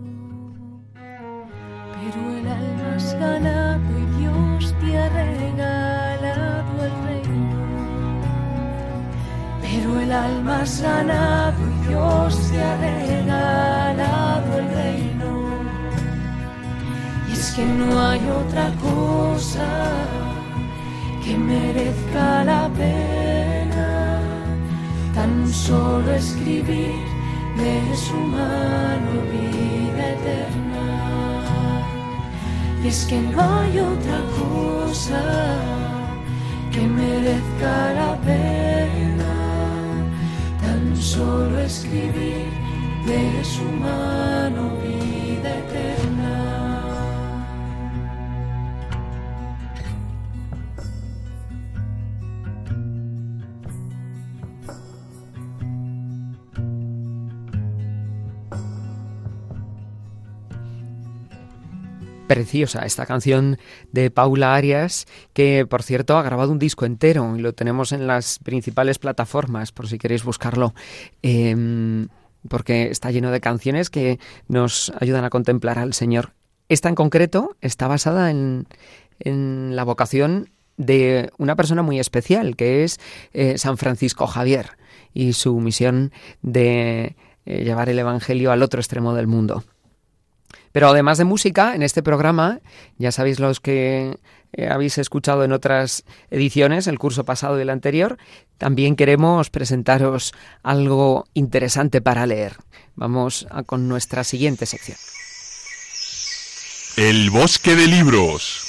[0.95, 6.10] Pero el alma has ganado y Dios te ha regalado
[6.85, 7.61] el reino.
[9.61, 15.31] Pero el alma has ganado y Dios te ha regalado el reino.
[17.29, 19.67] Y es que no hay otra cosa
[21.23, 24.19] que merezca la pena
[25.13, 26.95] tan solo escribir
[27.57, 30.61] de su mano vida eterna.
[32.83, 35.90] Y es que no hay otra cosa
[36.71, 39.33] que merezca la pena
[40.61, 42.49] tan solo escribir
[43.05, 45.11] de su mano vida.
[62.31, 63.57] Preciosa esta canción
[63.91, 68.07] de Paula Arias, que por cierto ha grabado un disco entero y lo tenemos en
[68.07, 70.73] las principales plataformas por si queréis buscarlo.
[71.23, 72.07] Em,
[72.47, 74.17] porque está lleno de canciones que
[74.47, 76.31] nos ayudan a contemplar al Señor.
[76.69, 78.65] Esta en concreto está basada en,
[79.75, 83.01] la vocación de una persona muy especial, que es
[83.33, 84.77] eh, San Francisco Javier,
[85.13, 89.65] y su misión de eh, llevar el Evangelio al otro extremo del mundo.
[90.71, 92.59] Pero además de música, en este programa,
[92.97, 94.17] ya sabéis los que
[94.53, 98.17] eh, habéis escuchado en otras ediciones, el curso pasado y el anterior,
[98.57, 102.57] también queremos presentaros algo interesante para leer.
[102.95, 104.97] Vamos a- con nuestra siguiente sección.
[106.97, 108.67] El bosque de libros.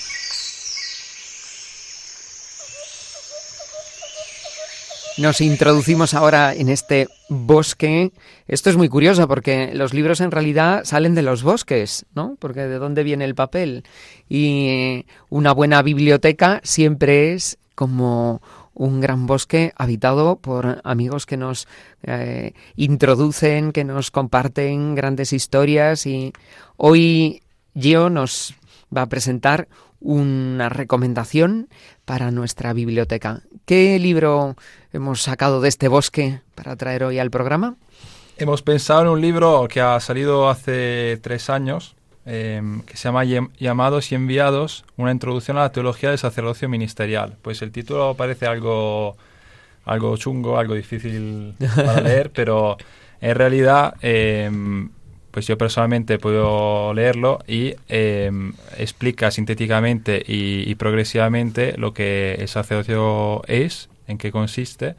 [5.18, 8.12] Nos introducimos ahora en este bosque.
[8.46, 12.36] Esto es muy curioso porque los libros en realidad salen de los bosques, ¿no?
[12.38, 13.84] Porque de dónde viene el papel.
[14.28, 18.40] Y una buena biblioteca siempre es como
[18.74, 21.68] un gran bosque habitado por amigos que nos
[22.02, 26.32] eh, introducen, que nos comparten grandes historias y
[26.76, 27.42] hoy
[27.78, 28.54] Gio nos
[28.94, 29.68] va a presentar
[30.02, 31.68] una recomendación
[32.04, 33.42] para nuestra biblioteca.
[33.64, 34.56] ¿Qué libro
[34.92, 37.76] hemos sacado de este bosque para traer hoy al programa?
[38.36, 41.94] Hemos pensado en un libro que ha salido hace tres años,
[42.26, 46.68] eh, que se llama Llam- Llamados y Enviados, una introducción a la teología del sacerdocio
[46.68, 47.36] ministerial.
[47.42, 49.16] Pues el título parece algo,
[49.84, 52.76] algo chungo, algo difícil para leer, pero
[53.20, 54.50] en realidad, eh,
[55.32, 58.30] pues yo personalmente puedo leerlo y eh,
[58.78, 64.94] explica sintéticamente y, progresivamente lo que el sacerdocio es, en qué consiste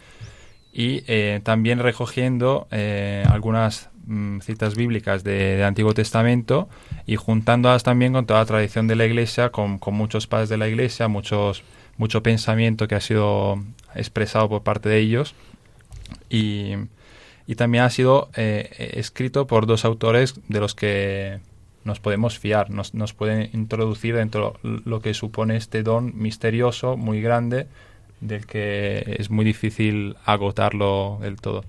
[0.73, 6.67] y eh, también recogiendo eh, algunas mm, citas bíblicas de- del Antiguo Testamento
[7.05, 10.57] y juntándolas también con toda la tradición de la Iglesia, con, con muchos padres de
[10.57, 11.63] la Iglesia, muchos,
[11.97, 13.61] mucho pensamiento que ha sido
[13.93, 15.35] expresado por parte de ellos
[16.29, 16.73] y,
[17.47, 21.39] y también ha sido eh, escrito por dos autores de los que
[21.83, 27.21] nos podemos fiar, nos, nos pueden introducir dentro lo que supone este don misterioso, muy
[27.21, 27.67] grande,
[28.21, 31.65] del que es muy difícil agotarlo del todo.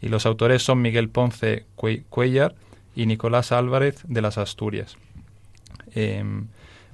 [0.00, 2.54] Y los autores son Miguel Ponce Cue- Cuellar
[2.96, 4.96] y Nicolás Álvarez de las Asturias.
[5.94, 6.46] Em,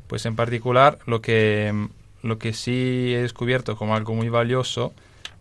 [0.08, 1.88] pues en particular lo que,
[2.22, 4.92] lo que sí he descubierto como algo muy valioso,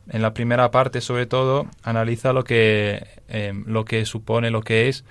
[0.09, 4.87] en la primera parte sobre todo, analiza lo que, em, lo que supone, lo que
[4.87, 5.03] es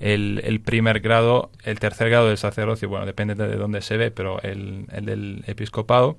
[0.00, 4.10] el, el primer grado, el tercer grado del sacerdocio, bueno, depende de dónde se ve,
[4.10, 6.16] pero el, el del episcopado,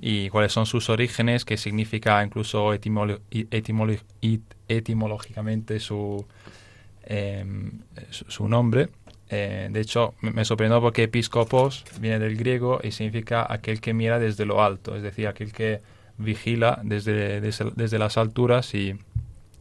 [0.00, 4.00] y cuáles son sus orígenes, qué significa incluso etimolo- etimolo-
[4.68, 6.26] etimológicamente su,
[7.04, 7.70] em,
[8.10, 8.88] su, nombre.
[9.30, 14.18] Eh, de hecho, me sorprendió porque episcopos viene del griego y significa aquel que mira
[14.18, 15.80] desde lo alto, es decir, aquel que
[16.22, 18.96] vigila desde, desde, desde las alturas y,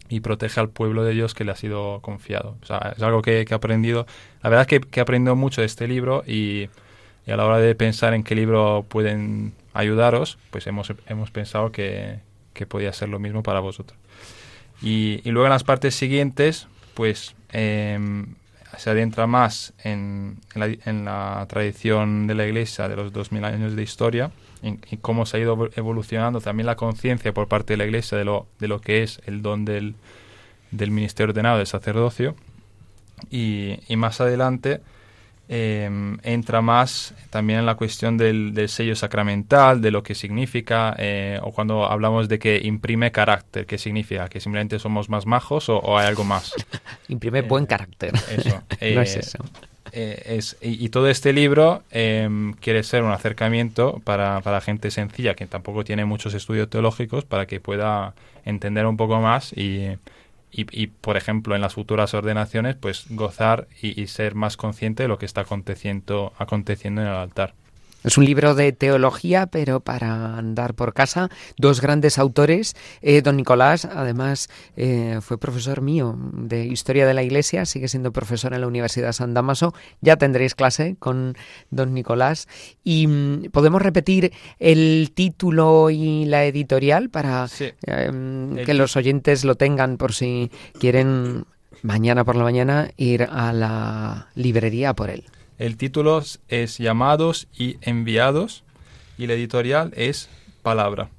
[0.10, 2.58] y protege al pueblo de Dios que le ha sido confiado.
[2.62, 4.06] O sea, es algo que, que he aprendido.
[4.44, 6.70] La verdad es que, que he aprendido mucho de este libro y,
[7.26, 11.72] y a la hora de pensar en qué libro pueden ayudaros, pues hemos, hemos pensado
[11.72, 12.20] que,
[12.54, 13.98] que podía ser lo mismo para vosotros.
[14.82, 18.36] Y, y luego en las partes siguientes, pues em,
[18.78, 23.46] se adentra más en, en la, en la tradición de la Iglesia de los 2000
[23.46, 24.32] años de historia
[24.64, 28.26] y, cómo se ha ido evolucionando también la conciencia por parte de la Iglesia de
[28.26, 29.96] lo, de lo que es el don del,
[30.72, 32.36] del ministerio ordenado del sacerdocio.
[33.30, 34.82] Y, y más adelante
[35.54, 35.90] eh,
[36.24, 41.40] entra más también en la cuestión del, del sello sacramental, de lo que significa, eh,
[41.44, 44.30] o cuando hablamos de que imprime carácter, ¿qué significa?
[44.30, 46.54] ¿Que simplemente somos más majos o, o hay algo más?
[47.10, 48.16] Imprime buen carácter.
[48.28, 48.64] Eso.
[48.88, 49.40] no es eh, eso.
[49.92, 52.30] eh, es, y, y todo este libro eh,
[52.62, 57.46] quiere ser un acercamiento para, para gente sencilla que tampoco tiene muchos estudios teológicos para
[57.46, 59.98] que pueda entender un poco más y,
[60.52, 65.04] y, y, por ejemplo, en las futuras ordenaciones, pues gozar y, y ser más consciente
[65.04, 67.56] de lo que está aconteciendo, aconteciendo en el altar.
[68.04, 71.30] Es un libro de teología, pero para andar por casa.
[71.58, 72.76] Dos grandes autores.
[73.02, 78.12] Eh, don Nicolás, además, eh, fue profesor mío de Historia de la Iglesia, sigue siendo
[78.12, 79.74] profesor en la Universidad San Damaso.
[80.02, 81.36] Ya tendréis clase con
[81.70, 82.48] don Nicolás.
[82.84, 87.70] Y mm, podemos repetir el título y la editorial para Sí.
[87.84, 91.46] em, El que los oyentes lo tengan por si quieren
[91.84, 95.26] mañana por la mañana ir a la librería por él.
[95.62, 98.64] El título es Llamados y Enviados
[99.20, 100.28] y la editorial es
[100.64, 101.12] Palabra.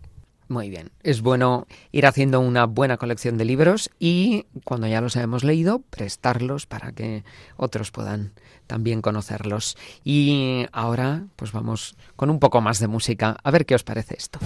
[0.48, 0.90] Muy bien.
[1.04, 5.78] Es bueno ir haciendo una buena colección de libros y cuando ya los hayamos leído,
[5.90, 7.22] prestarlos para que
[7.56, 8.32] otros puedan
[8.66, 9.76] también conocerlos.
[10.02, 13.36] Y ahora, pues vamos con un poco más de música.
[13.44, 14.40] A ver qué os parece esto.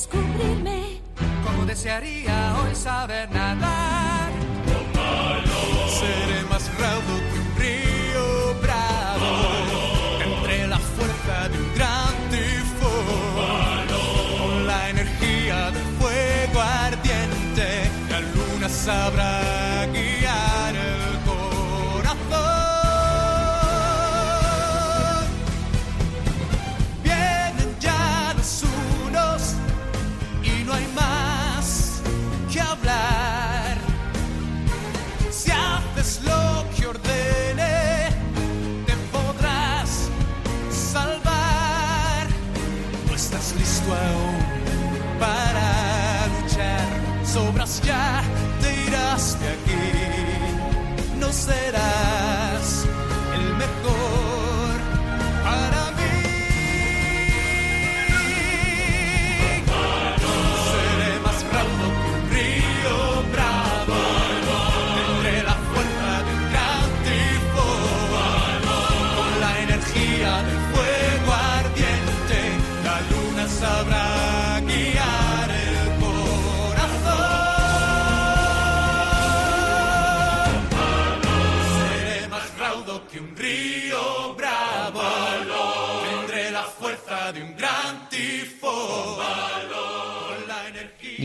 [0.00, 1.00] Descubrirme.
[1.44, 4.30] Como desearía hoy saber nadar.
[5.98, 9.30] Seré más raudo que un río bravo.
[10.24, 13.86] Entre la fuerza de un gran tifón.
[14.38, 17.90] Con la energía del fuego ardiente.
[18.08, 19.39] La luna sabrá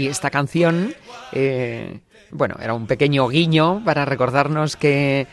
[0.07, 0.93] Esta canción,
[1.31, 1.99] eh,
[2.31, 5.27] bueno, era un pequeño guiño para recordarnos que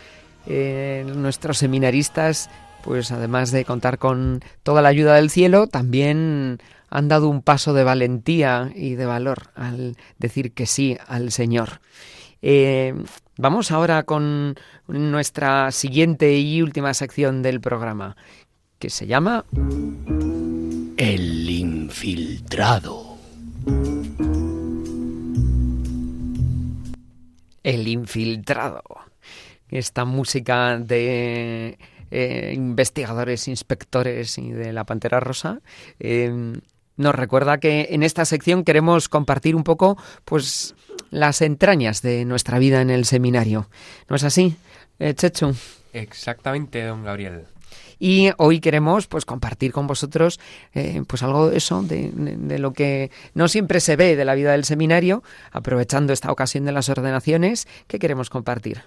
[0.47, 2.51] eh, nuestros seminaristas,
[2.83, 6.59] pues además de contar con toda la ayuda del cielo, también
[6.91, 11.81] han dado un paso de valentía y de valor al decir que sí al Señor.
[12.43, 12.95] Eh,
[13.39, 14.57] vamos ahora con
[14.89, 18.17] nuestra siguiente y última sección del programa,
[18.79, 19.45] que se llama
[20.97, 23.17] El infiltrado.
[27.63, 28.83] El infiltrado.
[29.69, 31.79] Esta música de
[32.11, 35.61] eh, investigadores, inspectores y de la Pantera Rosa
[35.99, 36.61] eh,
[36.97, 40.75] nos recuerda que en esta sección queremos compartir un poco, pues,
[41.11, 43.69] las entrañas de nuestra vida en el seminario.
[44.09, 44.57] ¿No es así,
[44.99, 45.55] eh, Chechu?
[45.93, 47.47] Exactamente, don Gabriel.
[48.05, 50.41] Y hoy queremos pues compartir con vosotros
[50.75, 54.51] eh, pues algo de eso, de, lo que no siempre se ve de la vida
[54.51, 55.23] del seminario,
[55.53, 58.83] aprovechando esta ocasión de las ordenaciones, ¿qué queremos compartir?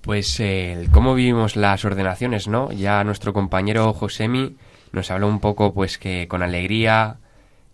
[0.00, 2.70] Pues eh, cómo vivimos las ordenaciones, ¿no?
[2.70, 4.54] Ya nuestro compañero Josemi
[4.92, 7.16] nos habló un poco, pues que con alegría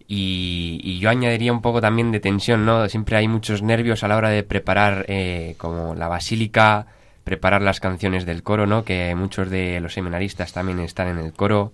[0.08, 2.88] y, y yo añadiría un poco también de tensión, ¿no?
[2.88, 6.86] Siempre hay muchos nervios a la hora de preparar eh, como la basílica,
[7.24, 8.84] preparar las canciones del coro, ¿no?
[8.84, 11.72] Que muchos de los seminaristas también están en el coro.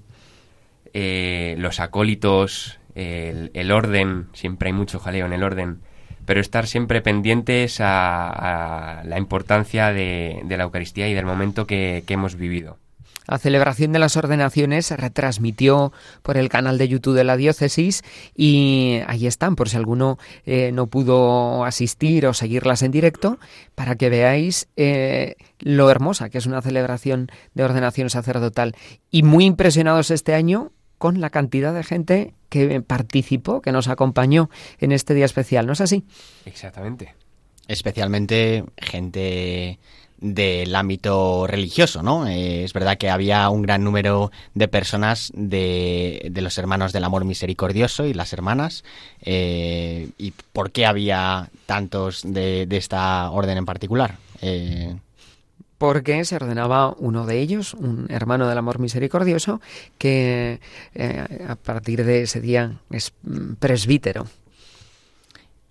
[0.95, 5.81] Eh, los acólitos, el, orden, siempre hay mucho jaleo en el orden,
[6.25, 12.03] pero estar siempre pendientes a, a la importancia de, la Eucaristía y del momento que
[12.09, 12.79] hemos vivido.
[13.29, 18.03] La celebración de las ordenaciones se retransmitió por el canal de YouTube de la diócesis
[18.35, 23.39] y ahí están, por si alguno eh, no pudo asistir o seguirlas en directo,
[23.75, 28.75] para que veáis eh, lo hermosa que es una celebración de ordenación sacerdotal.
[29.11, 34.49] Y muy impresionados este año con la cantidad de gente que participó, que nos acompañó
[34.79, 36.05] en este día especial, ¿no es así?
[36.47, 37.15] Exactamente.
[37.69, 39.79] Especialmente gente
[40.21, 42.27] del ámbito religioso, ¿no?
[42.27, 47.05] Eh, es verdad que había un gran número de personas de, de los hermanos del
[47.05, 48.85] amor misericordioso y las hermanas.
[49.23, 54.17] eh, ¿Y por qué había tantos de, de esta orden en particular?
[54.41, 54.97] Eh,
[55.79, 59.61] porque se ordenaba uno de ellos, un hermano del amor misericordioso,
[59.97, 60.61] que
[60.95, 64.27] eh, a partir de ese día es mm, presbítero.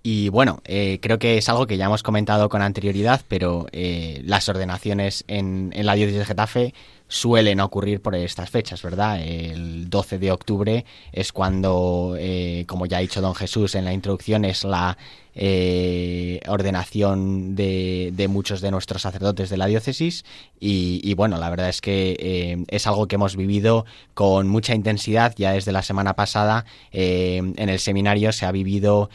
[0.09, 4.21] Y bueno, eh, creo que es algo que ya hemos comentado con anterioridad, pero eh,
[4.23, 6.73] las ordenaciones en, en la diócesis de Getafe
[7.07, 9.21] suelen ocurrir por estas fechas, ¿verdad?
[9.21, 13.93] El 12 de octubre es cuando, eh, como ya ha dicho don Jesús en la
[13.93, 14.97] introducción, es la
[15.39, 20.25] eh, ordenación de, de muchos de nuestros sacerdotes de la diócesis
[20.59, 23.85] y, bueno, la verdad es que eh, es algo que hemos vivido
[24.15, 29.11] con mucha intensidad ya desde la semana pasada eh, en el seminario se ha vivido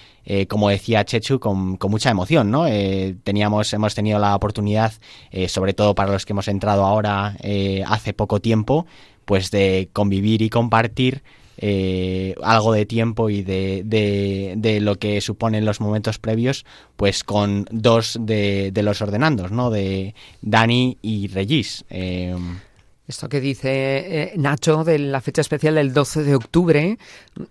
[0.48, 2.66] como decía Chechu, con, con mucha emoción, ¿no?
[3.24, 4.92] Teníamos, hemos tenido la oportunidad,
[5.48, 8.86] sobre todo para los que hemos entrado ahora eh, hace poco tiempo,
[9.24, 11.22] pues de convivir y compartir
[11.58, 16.64] eh, algo de tiempo y de, de, lo que suponen los momentos previos,
[16.96, 19.70] pues con dos de, de los ordenandos, ¿no?
[19.70, 21.84] De Dani y Regis.
[21.90, 22.34] Eh,
[23.06, 26.98] esto que dice eh, Nacho de la fecha especial del 12 de octubre,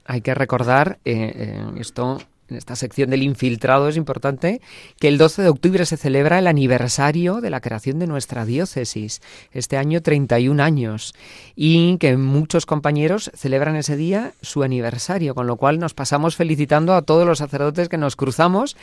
[0.06, 2.18] hay que recordar esto
[2.52, 4.62] en esta sección del infiltrado es importante
[5.00, 9.22] que el 12 de octubre se celebra el aniversario de la creación de nuestra diócesis,
[9.52, 11.14] este año 31 años,
[11.56, 16.94] y que muchos compañeros celebran ese día su aniversario, con lo cual nos pasamos felicitando
[16.94, 18.76] a todos los sacerdotes que nos cruzamos,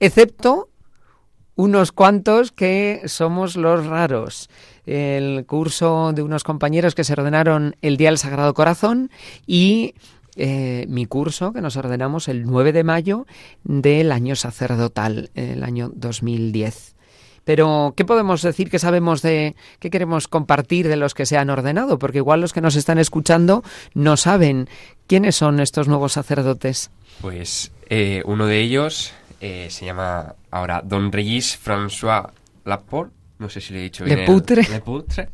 [0.00, 0.68] excepto
[1.56, 4.50] unos cuantos que somos los raros.
[4.86, 9.10] El curso de unos compañeros que se ordenaron el Día del Sagrado Corazón
[9.46, 9.94] y
[10.36, 13.26] eh, mi curso que nos ordenamos el 9 de mayo
[13.64, 16.94] del año sacerdotal, el año 2010.
[17.44, 21.50] Pero, ¿qué podemos decir que sabemos de qué queremos compartir de los que se han
[21.50, 21.98] ordenado?
[21.98, 23.62] Porque igual los que nos están escuchando
[23.92, 24.66] no saben
[25.06, 26.90] quiénes son estos nuevos sacerdotes.
[27.20, 29.12] Pues eh, uno de ellos
[29.42, 32.30] eh, se llama ahora Don Regis François
[32.64, 33.12] Laporte.
[33.38, 34.20] No sé si le he dicho bien.
[34.20, 34.62] Leputre.
[34.62, 35.28] el- Leputre.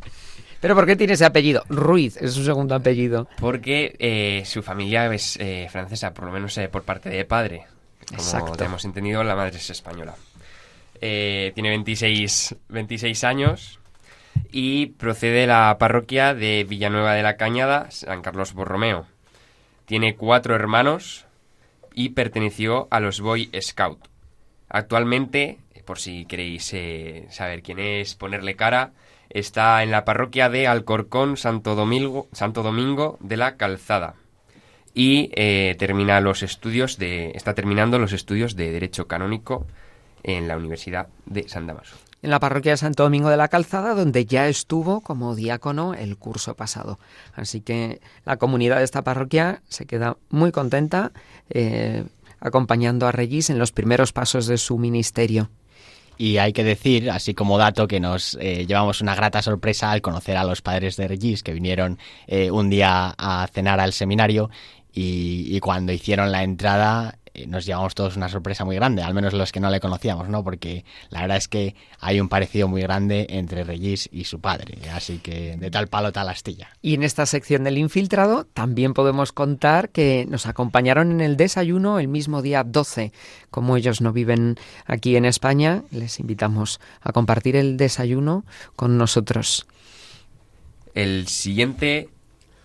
[0.61, 1.65] ¿Pero por qué tiene ese apellido?
[1.69, 3.29] Ruiz es su segundo apellido.
[3.39, 7.65] Porque eh, su familia es eh, francesa, por lo menos eh, por parte de padre.
[8.09, 8.53] Como Exacto.
[8.53, 10.15] tenemos entendido, la madre es española.
[11.01, 13.79] Eh, tiene 26, 26 años
[14.53, 19.07] y procede de la parroquia de Villanueva de la Cañada, San Carlos Borromeo.
[19.87, 21.25] Tiene cuatro hermanos
[21.95, 24.09] y perteneció a los Boy Scout.
[24.69, 26.73] Actualmente, por si queréis
[27.31, 28.93] saber quién es, ponerle cara,
[29.31, 34.15] está en la parroquia de Alcorcón, Santo Domingo, de la Calzada.
[34.93, 39.67] Y eh, termina los estudios de, está terminando los estudios de Derecho Canónico
[40.23, 41.97] en la Universidad de San Damaso.
[42.23, 46.19] En la parroquia de Santo Domingo de la Calzada, donde ya estuvo como diácono el
[46.19, 46.99] curso pasado.
[47.35, 51.13] Así que la comunidad de esta parroquia se queda muy contenta
[51.49, 52.05] eh,
[52.41, 55.49] acompañando a Regis en los primeros pasos de su ministerio.
[56.21, 60.03] Y hay que decir, así como dato, que nos eh, llevamos una grata sorpresa al
[60.03, 64.51] conocer a los padres de Regis, que vinieron eh, un día a cenar al seminario
[64.93, 67.17] y, cuando hicieron la entrada
[67.47, 70.45] nos llevamos todos una sorpresa muy grande, al menos los que no le conocíamos, ¿no?
[70.45, 74.79] Porque la verdad es que hay un parecido muy grande entre Regis y su padre,
[74.93, 76.69] así que de tal palo tal astilla.
[76.83, 81.99] Y en esta sección del infiltrado también podemos contar que nos acompañaron en el desayuno
[81.99, 83.13] el mismo día 12.
[83.51, 88.45] Como ellos no viven aquí en España, les invitamos a compartir el desayuno
[88.77, 89.67] con nosotros.
[90.95, 92.09] El siguiente,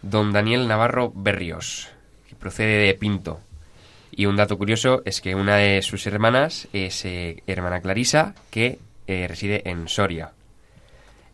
[0.02, 1.90] don Daniel Navarro Berrios,
[2.28, 3.40] que procede de Pinto.
[4.18, 8.80] Y un dato curioso es que una de sus hermanas es eh, hermana Clarisa, que
[9.08, 10.32] eh, reside en Soria.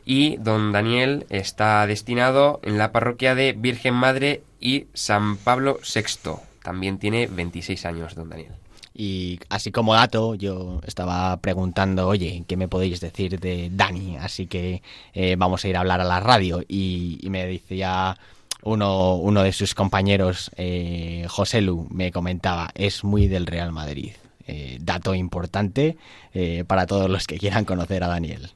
[0.04, 6.32] Y don Daniel está destinado en la parroquia de Virgen Madre y San Pablo VI.
[6.64, 8.54] También tiene 26 años, don Daniel.
[8.96, 14.18] Y así como dato, yo estaba preguntando, oye, ¿qué me podéis decir de Dani?
[14.18, 14.82] Así que
[15.14, 16.64] eh, vamos a ir a hablar a la radio.
[16.68, 18.18] Y, y me decía
[18.64, 24.12] uno, uno de sus compañeros, eh, José Lu, me comentaba, es muy del Real Madrid.
[24.48, 25.98] Eh, dato importante
[26.34, 28.52] eh, para todos los que quieran conocer a Daniel.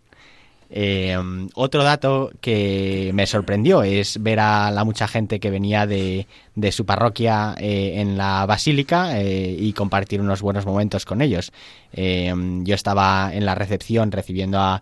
[1.53, 6.71] Otro dato que me sorprendió es ver a la mucha gente que venía de, de
[6.71, 11.51] su parroquia eh, en la basílica eh, y compartir unos buenos momentos con ellos.
[11.91, 12.33] Eh,
[12.63, 14.81] yo estaba en la recepción recibiendo a,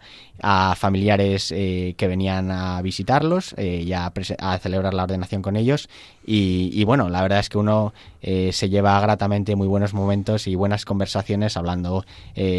[0.75, 5.87] familiares que venían a visitarlos y a, a celebrar la ordenación con ellos
[6.25, 10.83] y, bueno, la verdad es que uno se lleva gratamente muy buenos momentos y buenas
[10.83, 12.03] conversaciones hablando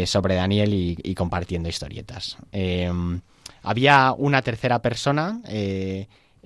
[0.05, 2.37] sobre Daniel y, compartiendo historietas.
[3.61, 5.41] Había una tercera persona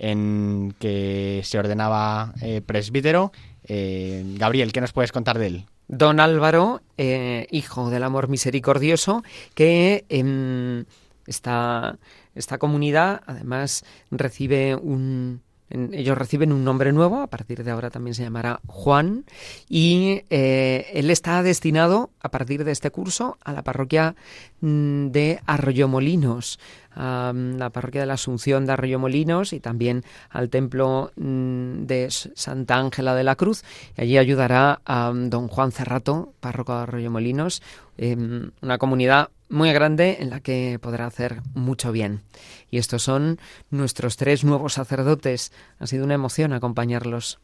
[0.00, 3.32] en que se ordenaba eh, presbítero.
[3.64, 5.66] Eh, Gabriel, ¿qué nos puedes contar de él?
[5.88, 9.22] Don Álvaro, eh, hijo del amor misericordioso,
[9.54, 10.86] que en
[11.26, 11.98] esta,
[12.34, 15.42] esta comunidad además recibe un...
[15.68, 19.24] ellos reciben un nombre nuevo, a partir de ahora también se llamará Juan,
[19.68, 24.14] y él está destinado a partir de este curso a la parroquia
[24.60, 26.58] mm, de Arroyomolinos,
[26.94, 32.76] a la parroquia de la Asunción de Arroyomolinos y también al templo mm, de Santa
[32.76, 33.62] Ángela de la Cruz.
[33.96, 37.62] Y allí ayudará a mm, don Juan Cerrato, párroco de Arroyomolinos,
[37.98, 42.22] em, una comunidad muy grande en la que podrá hacer mucho bien.
[42.70, 43.38] Y estos son
[43.70, 45.52] nuestros tres nuevos sacerdotes.
[45.78, 47.40] Ha sido una emoción acompañarlos.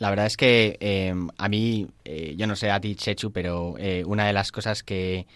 [0.00, 3.74] La verdad es que eh, a mí, eh, yo no sé a ti, Chechu, pero
[3.78, 5.26] eh, una de las cosas que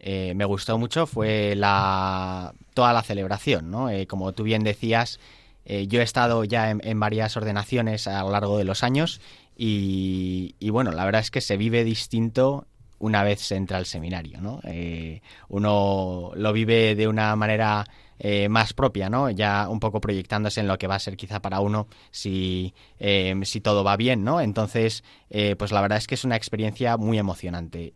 [0.00, 3.90] eh, me gustó mucho fue la toda la celebración, ¿no?
[3.90, 5.18] Eh, como tú bien decías,
[5.64, 9.20] eh, yo he estado ya en, varias ordenaciones a lo largo de los años
[9.56, 12.66] y, y, bueno, la verdad es que se vive distinto
[12.98, 14.60] una vez se entra al seminario, ¿no?
[14.64, 17.86] Eh, uno lo vive de una manera
[18.18, 19.30] eh, más propia, ¿no?
[19.30, 23.34] Ya un poco proyectándose en lo que va a ser quizá para uno si, eh,
[23.44, 24.40] si todo va bien, ¿no?
[24.40, 27.92] Entonces, eh, pues la verdad es que es una experiencia muy emocionante.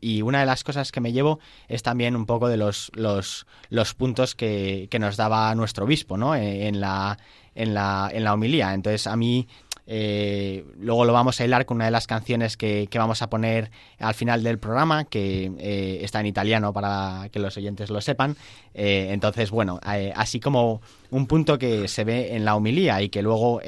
[0.00, 3.46] Y una de las cosas que me llevo es también un poco de los, los,
[3.68, 6.34] los puntos que, que nos daba nuestro obispo, ¿no?
[6.34, 7.18] En la,
[7.54, 8.74] en la, en la homilía.
[8.74, 9.48] Entonces, a mí
[9.86, 13.70] eh, luego lo vamos a hilar con una de las canciones que, vamos a poner
[13.98, 18.36] al final del programa, que eh, está en italiano para que los oyentes lo sepan.
[18.72, 19.80] Eh, entonces, bueno,
[20.14, 20.80] así como
[21.10, 23.60] un punto que se ve en la homilía y que luego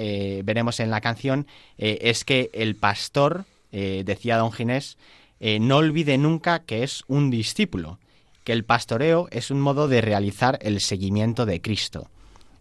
[0.44, 1.46] veremos en la canción,
[1.76, 4.96] es que el pastor, decía don Ginés,
[5.40, 7.98] no olvide nunca que es un discípulo,
[8.44, 12.08] que el pastoreo es un modo de realizar el seguimiento de Cristo.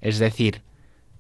[0.02, 0.62] Es decir,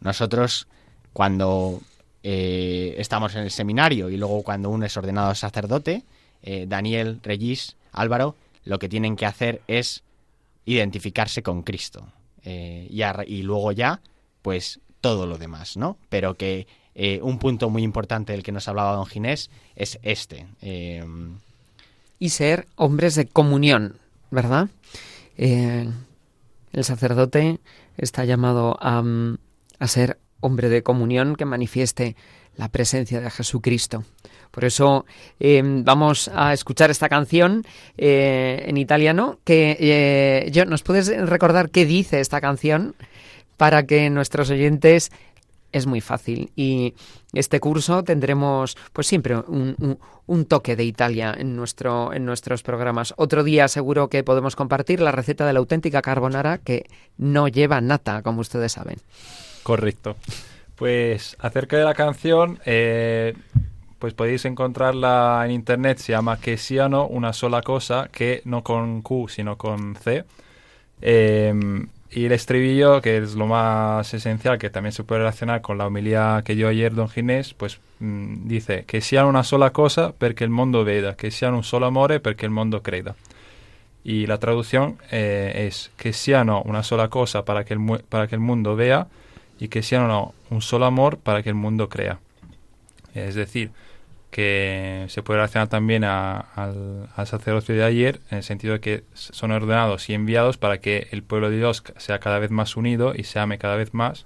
[0.01, 0.67] nosotros
[1.13, 1.81] cuando
[2.27, 6.03] eh, estamos en el seminario y luego cuando uno es ordenado sacerdote,
[6.41, 10.01] eh, Daniel, Regis, Álvaro, lo que tienen que hacer es
[10.65, 12.07] identificarse con Cristo.
[12.43, 14.01] Eh, y, y luego ya,
[14.41, 15.99] pues todo lo demás, ¿no?
[16.09, 16.65] Pero que
[17.21, 20.47] un punto muy importante del que nos hablaba don Ginés es este.
[20.63, 21.05] eh,
[22.17, 23.97] y ser hombres de comunión,
[24.31, 24.69] ¿verdad?
[25.37, 25.93] El
[26.81, 27.59] sacerdote
[27.97, 29.37] está llamado a, mm,
[29.77, 32.15] a ser hombre de comunión que manifieste
[32.55, 34.03] la presencia de Jesucristo.
[34.51, 35.05] Por eso
[35.39, 37.63] eh, vamos a escuchar esta canción
[37.97, 39.39] eh, en italiano.
[39.43, 42.95] Que eh, yo, ¿nos puedes recordar qué dice esta canción
[43.57, 45.11] para que nuestros oyentes
[45.73, 46.93] es muy fácil y
[47.33, 52.63] este curso tendremos pues siempre un, un- un toque de Italia en nuestro en nuestros
[52.63, 53.13] programas.
[53.17, 56.85] Otro día seguro que podemos compartir la receta de la auténtica carbonara que
[57.17, 58.99] no lleva nata, como ustedes saben.
[59.65, 60.15] Correcto.
[60.75, 63.33] Pues acerca de la canción, eh,
[63.97, 69.01] pues podéis encontrarla en internet, se llama Que siano una sola cosa, que no con
[69.01, 70.23] Q, sino con C.
[71.01, 71.51] Eh,
[72.11, 75.87] y el estribillo, que es lo más esencial, que también se puede relacionar con la
[75.87, 80.43] homilía que dio ayer don Ginés, pues mm, dice que siano una sola cosa perché
[80.43, 83.15] il mondo veda, que siano un solo amore perché il mondo creda.
[84.03, 88.35] Y la traducción eh, es que siano una sola cosa para que, el, para que
[88.35, 89.07] el mundo vea
[89.59, 92.19] y que siano un solo amor para que el mundo crea.
[93.13, 93.71] Es decir,
[94.31, 98.79] que se puede relacionar también a- al, al sacerdocio de ayer en el sentido de
[98.81, 102.75] que son ordenados y enviados para que el pueblo de Dios sea cada vez más
[102.75, 104.25] unido y se ame cada vez más,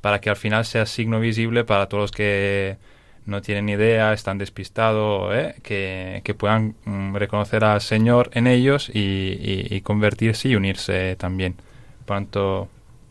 [0.00, 2.78] para que al final sea signo visible para todos los que
[3.26, 5.54] no tienen idea, están despistados, ¿eh?
[5.62, 11.16] que, que puedan mm, reconocer al Señor en ellos y, y- y convertirse y unirse
[11.16, 11.54] también.
[12.06, 12.68] Por tanto,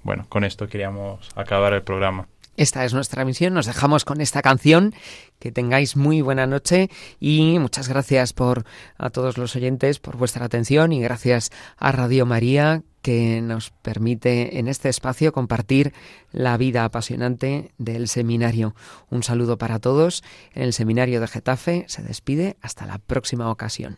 [0.08, 2.30] bueno, con esto queríamos acabar el programa.
[2.56, 4.96] Esta es nuestra misión, nos dejamos con esta canción,
[5.38, 6.90] que tengáis muy buena noche
[7.20, 8.64] y muchas gracias por
[8.98, 14.60] a todos los oyentes por vuestra atención y gracias a Radio María que nos permite
[14.60, 15.94] en este espacio compartir
[16.32, 18.76] la vida apasionante del seminario.
[19.10, 20.24] Un saludo para todos.
[20.54, 23.98] En el seminario de Getafe se despide hasta la próxima ocasión.